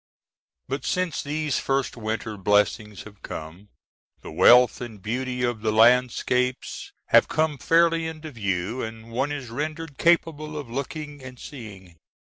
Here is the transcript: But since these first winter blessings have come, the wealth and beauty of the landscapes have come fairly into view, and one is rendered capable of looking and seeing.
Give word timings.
But 0.67 0.83
since 0.83 1.21
these 1.21 1.59
first 1.59 1.95
winter 1.95 2.35
blessings 2.35 3.03
have 3.03 3.21
come, 3.21 3.69
the 4.21 4.31
wealth 4.31 4.81
and 4.81 4.99
beauty 4.99 5.43
of 5.43 5.61
the 5.61 5.71
landscapes 5.71 6.91
have 7.09 7.27
come 7.27 7.59
fairly 7.59 8.07
into 8.07 8.31
view, 8.31 8.81
and 8.81 9.11
one 9.11 9.31
is 9.31 9.51
rendered 9.51 9.99
capable 9.99 10.57
of 10.57 10.71
looking 10.71 11.21
and 11.21 11.37
seeing. 11.39 11.97